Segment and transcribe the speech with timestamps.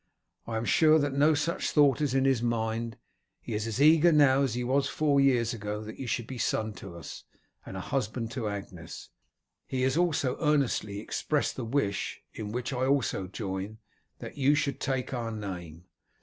[0.47, 2.97] I am sure that no such thought is in his mind.
[3.39, 6.37] He is as eager now as he was four years ago that you should be
[6.37, 7.23] a son to us,
[7.67, 9.09] and a husband to Agnes.
[9.67, 13.77] He has also earnestly expressed the wish, in which I also join,
[14.17, 15.85] that you should take our name.